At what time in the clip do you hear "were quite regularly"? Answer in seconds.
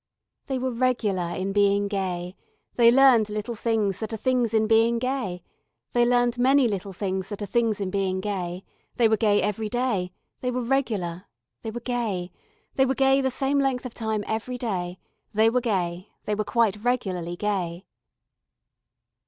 16.33-17.35